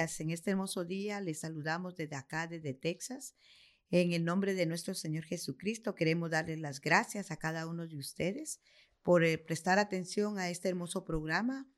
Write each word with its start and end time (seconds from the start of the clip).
En 0.00 0.30
este 0.30 0.52
hermoso 0.52 0.86
día 0.86 1.20
les 1.20 1.40
saludamos 1.40 1.94
desde 1.94 2.16
acá, 2.16 2.46
desde 2.46 2.72
Texas. 2.72 3.34
En 3.90 4.14
el 4.14 4.24
nombre 4.24 4.54
de 4.54 4.64
nuestro 4.64 4.94
Señor 4.94 5.24
Jesucristo 5.24 5.94
queremos 5.94 6.30
darles 6.30 6.58
las 6.58 6.80
gracias 6.80 7.30
a 7.30 7.36
cada 7.36 7.66
uno 7.66 7.86
de 7.86 7.98
ustedes 7.98 8.60
por 9.02 9.24
eh, 9.24 9.36
prestar 9.36 9.78
atención 9.78 10.38
a 10.38 10.48
este 10.48 10.70
hermoso 10.70 11.04
programa 11.04 11.68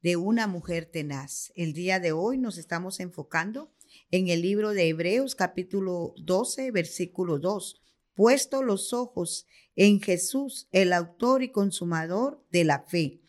de 0.00 0.14
una 0.14 0.46
mujer 0.46 0.86
tenaz. 0.86 1.52
El 1.56 1.72
día 1.72 1.98
de 1.98 2.12
hoy 2.12 2.38
nos 2.38 2.56
estamos 2.56 3.00
enfocando 3.00 3.72
en 4.12 4.28
el 4.28 4.42
libro 4.42 4.70
de 4.74 4.86
Hebreos 4.86 5.34
capítulo 5.34 6.14
12, 6.18 6.70
versículo 6.70 7.40
2. 7.40 7.82
Puesto 8.14 8.62
los 8.62 8.92
ojos 8.92 9.48
en 9.74 10.00
Jesús, 10.00 10.68
el 10.70 10.92
autor 10.92 11.42
y 11.42 11.50
consumador 11.50 12.46
de 12.52 12.62
la 12.62 12.84
fe. 12.84 13.21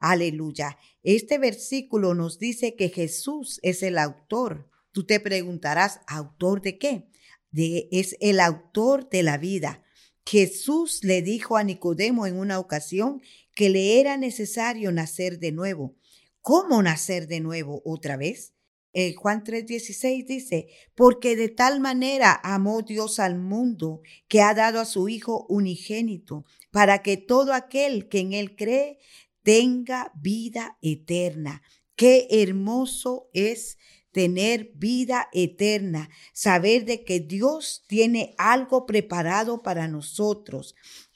Aleluya. 0.00 0.78
Este 1.02 1.38
versículo 1.38 2.14
nos 2.14 2.38
dice 2.38 2.74
que 2.74 2.88
Jesús 2.88 3.60
es 3.62 3.82
el 3.82 3.98
autor. 3.98 4.68
Tú 4.92 5.04
te 5.04 5.20
preguntarás, 5.20 6.00
¿autor 6.06 6.62
de 6.62 6.78
qué? 6.78 7.08
De, 7.50 7.88
es 7.92 8.16
el 8.20 8.40
autor 8.40 9.08
de 9.10 9.22
la 9.22 9.36
vida. 9.36 9.84
Jesús 10.26 11.04
le 11.04 11.22
dijo 11.22 11.56
a 11.56 11.64
Nicodemo 11.64 12.26
en 12.26 12.38
una 12.38 12.58
ocasión 12.58 13.20
que 13.54 13.68
le 13.68 14.00
era 14.00 14.16
necesario 14.16 14.90
nacer 14.90 15.38
de 15.38 15.52
nuevo. 15.52 15.96
¿Cómo 16.40 16.82
nacer 16.82 17.26
de 17.26 17.40
nuevo 17.40 17.82
otra 17.84 18.16
vez? 18.16 18.54
Eh, 18.92 19.14
Juan 19.14 19.44
3:16 19.44 20.26
dice, 20.26 20.68
porque 20.94 21.36
de 21.36 21.48
tal 21.48 21.80
manera 21.80 22.40
amó 22.42 22.82
Dios 22.82 23.20
al 23.20 23.38
mundo 23.38 24.00
que 24.28 24.40
ha 24.40 24.54
dado 24.54 24.80
a 24.80 24.84
su 24.84 25.08
Hijo 25.08 25.46
unigénito, 25.48 26.44
para 26.70 27.02
que 27.02 27.16
todo 27.16 27.52
aquel 27.52 28.08
que 28.08 28.20
en 28.20 28.32
él 28.32 28.56
cree 28.56 28.98
tenga 29.42 30.12
vida 30.14 30.78
eterna. 30.82 31.62
Qué 31.96 32.26
hermoso 32.30 33.28
es 33.32 33.78
tener 34.12 34.72
vida 34.74 35.28
eterna, 35.32 36.10
saber 36.32 36.84
de 36.84 37.04
que 37.04 37.20
Dios 37.20 37.84
tiene 37.86 38.34
algo 38.38 38.86
preparado 38.86 39.62
para 39.62 39.88
nosotros. 39.88 40.74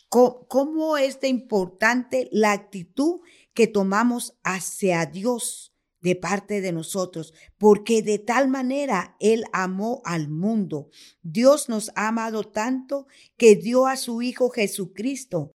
¿Cómo, 0.09 0.97
es 0.97 1.21
de 1.21 1.29
importante 1.29 2.29
la 2.31 2.53
actitud 2.53 3.21
que 3.53 3.67
tomamos 3.67 4.37
hacia 4.45 5.07
Dios? 5.07 5.71
de 6.01 6.17
parte 6.17 6.61
de 6.61 6.71
nosotros, 6.71 7.33
porque 7.57 8.03
de 8.03 8.19
tal 8.19 8.49
manera 8.49 9.17
Él 9.21 9.45
amó 9.55 10.03
al 10.05 10.29
mundo. 10.29 10.91
Dios 11.23 11.71
nos 11.71 11.93
ha 11.97 12.09
amado 12.09 12.45
tanto 12.45 13.07
que 13.39 13.57
dio 13.57 13.87
a 13.87 13.97
su 13.97 14.21
Hijo 14.21 14.51
Jesucristo. 14.51 15.53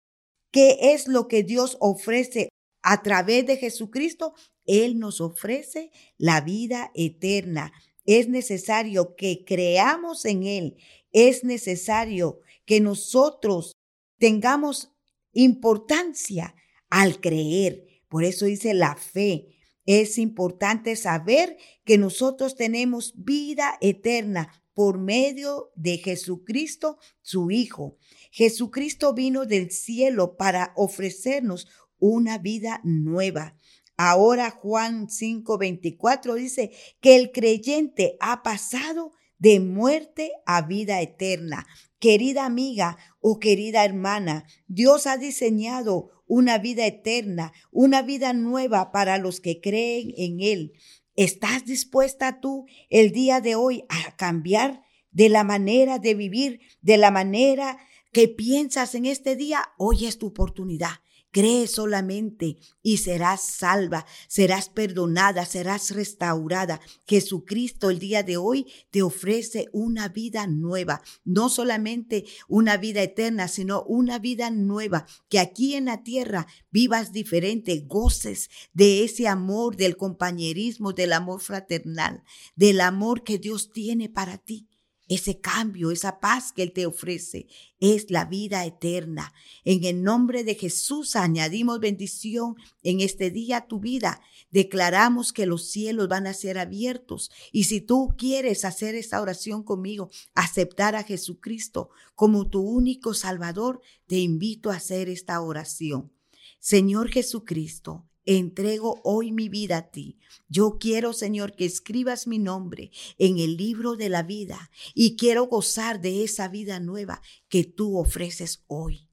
¿Qué 0.51 0.95
es 0.95 1.07
lo 1.07 1.29
que 1.29 1.43
Dios 1.43 1.77
ofrece 1.81 2.49
a 2.83 3.03
través 3.03 3.47
de 3.47 3.57
Jesucristo? 3.57 4.35
Él 4.67 4.99
nos 4.99 5.21
ofrece 5.21 5.91
la 6.17 6.41
vida 6.41 6.91
eterna. 6.95 7.73
Es 8.05 8.29
necesario 8.29 9.17
que 9.17 9.45
creamos 9.45 10.25
en 10.25 10.45
Él. 10.45 10.77
Es 11.13 11.45
necesario 11.45 12.41
que 12.65 12.81
nosotros 12.81 13.77
tengamos 14.19 14.93
importancia 15.33 16.55
al 16.91 17.21
creer. 17.21 17.87
Por 18.09 18.25
eso 18.25 18.47
dice 18.47 18.75
la 18.75 18.97
fe. 18.97 19.57
Es 19.87 20.19
importante 20.19 20.97
saber 20.97 21.57
que 21.85 21.97
nosotros 21.97 22.57
tenemos 22.57 23.15
vida 23.17 23.79
eterna 23.81 24.53
por 24.75 24.99
medio 24.99 25.73
de 25.75 25.99
Jesucristo, 25.99 26.99
su 27.23 27.51
Hijo. 27.51 27.97
Jesucristo 28.31 29.13
vino 29.15 29.45
del 29.45 29.71
cielo 29.71 30.37
para 30.37 30.73
ofrecernos 30.77 31.67
una 31.99 32.39
vida 32.39 32.81
nueva. 32.85 33.57
Ahora 33.97 34.51
Juan 34.51 35.09
5:24 35.09 36.35
dice 36.35 36.71
que 37.01 37.17
el 37.17 37.33
creyente 37.33 38.17
ha 38.21 38.43
pasado 38.43 39.13
de 39.39 39.61
muerte 39.61 40.33
a 40.47 40.63
vida 40.63 41.01
eterna. 41.01 41.67
Querida 41.99 42.47
amiga 42.47 42.97
o 43.21 43.41
querida 43.41 43.85
hermana, 43.85 44.47
Dios 44.69 45.07
ha 45.07 45.17
diseñado 45.17 46.11
una 46.27 46.59
vida 46.59 46.87
eterna, 46.87 47.53
una 47.73 48.03
vida 48.03 48.33
nueva 48.33 48.93
para 48.93 49.19
los 49.19 49.41
que 49.41 49.61
creen 49.61 50.13
en 50.17 50.41
Él. 50.41 50.73
¿Estás 51.17 51.65
dispuesta 51.65 52.41
tú 52.41 52.67
el 52.91 53.11
día 53.11 53.41
de 53.41 53.57
hoy 53.57 53.85
a 53.89 54.15
cambiar 54.17 54.83
de 55.11 55.29
la 55.29 55.43
manera 55.43 55.99
de 55.99 56.15
vivir, 56.15 56.61
de 56.81 56.99
la 56.99 57.11
manera 57.11 57.79
que 58.13 58.29
piensas 58.29 58.95
en 58.95 59.07
este 59.07 59.37
día? 59.37 59.73
Hoy 59.77 60.07
es 60.07 60.19
tu 60.19 60.29
oportunidad. 60.29 61.01
Cree 61.31 61.67
solamente 61.67 62.57
y 62.83 62.97
serás 62.99 63.43
salva, 63.43 64.07
serás 64.29 64.71
perdonada, 64.71 65.45
serás 65.45 65.91
restaurada. 65.91 66.81
Jesucristo 67.07 67.91
el 67.91 67.99
día 67.99 68.23
de 68.23 68.39
hoy 68.39 68.67
te 68.91 69.03
ofrece 69.03 69.69
una 69.73 70.09
vida 70.09 70.47
nueva, 70.47 71.03
no 71.25 71.51
solamente 71.51 72.25
una 72.49 72.79
vida 72.79 73.03
eterna, 73.03 73.47
sino 73.47 73.83
una 73.83 74.19
vida 74.19 74.51
nueva, 74.51 75.07
que 75.29 75.39
aquí 75.39 75.75
en 75.75 75.85
la 75.85 76.03
tierra 76.03 76.47
vivas 76.71 77.13
diferente, 77.13 77.85
goces 77.87 78.49
de 78.73 79.05
ese 79.05 79.29
amor, 79.29 79.77
del 79.77 79.99
compañerismo, 79.99 80.95
del 80.95 81.13
amor 81.13 81.43
fraternal, 81.43 82.25
del 82.57 82.81
amor 82.81 83.23
que 83.23 83.39
Dios 83.39 83.71
tiene 83.71 84.09
para 84.09 84.39
ti. 84.39 84.67
Ese 85.09 85.41
cambio, 85.41 85.91
esa 85.91 86.21
paz 86.21 86.53
que 86.53 86.63
Él 86.63 86.73
te 86.73 86.85
ofrece 86.87 87.47
es 87.81 88.11
la 88.11 88.27
vida 88.27 88.67
eterna. 88.67 89.33
En 89.65 89.85
el 89.85 90.03
nombre 90.03 90.45
de 90.45 90.55
Jesús 90.55 91.17
añadimos 91.17 91.81
bendición 91.81 92.57
en 92.83 93.01
este 93.01 93.31
día 93.31 93.59
a 93.59 93.67
tu 93.67 93.81
vida. 93.81 94.21
Declaramos 94.51 95.33
que 95.33 95.47
los 95.47 95.71
cielos 95.71 96.09
van 96.09 96.27
a 96.27 96.35
ser 96.35 96.59
abiertos. 96.59 97.31
Y 97.53 97.65
si 97.65 97.81
tú 97.81 98.15
quieres 98.19 98.67
hacer 98.67 98.95
esta 98.95 99.23
oración 99.23 99.63
conmigo, 99.63 100.11
aceptar 100.35 100.95
a 100.95 101.05
Jesucristo 101.05 101.91
como 102.15 102.49
tu 102.51 102.61
único 102.61 103.15
Salvador, 103.15 103.81
te 104.07 104.17
invito 104.19 104.71
a 104.71 104.77
hacer 104.77 105.09
esta 105.09 105.41
oración. 105.41 106.13
Señor 106.61 107.09
Jesucristo, 107.11 108.07
entrego 108.37 109.01
hoy 109.05 109.33
mi 109.33 109.49
vida 109.49 109.79
a 109.79 109.91
ti. 109.91 110.19
Yo 110.49 110.79
quiero, 110.79 111.15
Señor, 111.15 111.57
que 111.57 111.65
escribas 111.65 112.27
mi 112.27 112.39
nombre 112.39 112.91
en 113.17 113.39
el 113.39 113.57
libro 113.57 113.97
de 113.97 114.11
la 114.11 114.23
vida 114.23 114.71
y 114.95 115.17
quiero 115.17 115.47
gozar 115.47 116.01
de 116.03 116.25
esa 116.25 116.49
vida 116.49 116.79
nueva 116.79 117.23
que 117.49 117.65
tú 117.65 117.99
ofreces 117.99 118.65
hoy. 118.67 119.09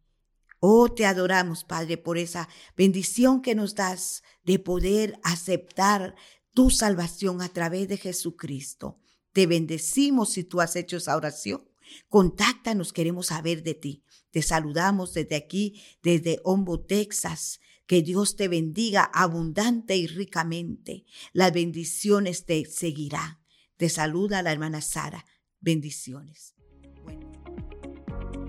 Oh, 0.59 0.91
te 0.91 1.05
adoramos, 1.05 1.63
Padre, 1.63 1.97
por 1.97 2.17
esa 2.17 2.49
bendición 2.75 3.41
que 3.41 3.55
nos 3.55 3.75
das 3.75 4.21
de 4.43 4.59
poder 4.59 5.17
aceptar 5.23 6.15
tu 6.53 6.69
salvación 6.69 7.41
a 7.41 7.49
través 7.49 7.87
de 7.87 7.97
Jesucristo. 7.97 8.99
Te 9.31 9.47
bendecimos 9.47 10.31
si 10.33 10.43
tú 10.43 10.59
has 10.59 10.75
hecho 10.75 10.97
esa 10.97 11.15
oración. 11.15 11.69
Contáctanos, 12.09 12.91
queremos 12.91 13.27
saber 13.27 13.63
de 13.63 13.75
ti. 13.75 14.03
Te 14.31 14.41
saludamos 14.41 15.13
desde 15.13 15.35
aquí, 15.35 15.81
desde 16.03 16.41
Ombo, 16.43 16.81
Texas. 16.81 17.59
Que 17.87 18.01
Dios 18.01 18.35
te 18.35 18.47
bendiga 18.47 19.03
abundante 19.03 19.95
y 19.95 20.07
ricamente. 20.07 21.05
Las 21.33 21.53
bendiciones 21.53 22.45
te 22.45 22.65
seguirán. 22.65 23.39
Te 23.77 23.89
saluda 23.89 24.41
la 24.41 24.51
hermana 24.51 24.81
Sara. 24.81 25.25
Bendiciones. 25.59 26.55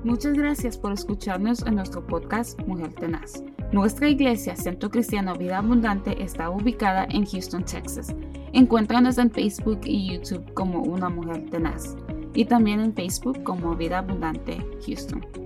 Muchas 0.04 0.34
gracias 0.34 0.78
por 0.78 0.92
escucharnos 0.92 1.62
en 1.66 1.74
nuestro 1.74 2.06
podcast 2.06 2.58
Mujer 2.66 2.94
Tenaz. 2.94 3.42
Nuestra 3.72 4.08
iglesia, 4.08 4.54
Centro 4.54 4.88
Cristiano 4.88 5.34
Vida 5.34 5.58
Abundante, 5.58 6.22
está 6.22 6.48
ubicada 6.48 7.06
en 7.10 7.26
Houston, 7.26 7.64
Texas. 7.64 8.14
Encuéntranos 8.52 9.18
en 9.18 9.30
Facebook 9.30 9.80
y 9.84 10.12
YouTube 10.12 10.54
como 10.54 10.82
Una 10.82 11.08
Mujer 11.08 11.50
Tenaz 11.50 11.96
y 12.34 12.44
también 12.44 12.80
en 12.80 12.94
Facebook 12.94 13.42
como 13.42 13.74
Vida 13.74 13.98
Abundante 13.98 14.64
Houston. 14.86 15.45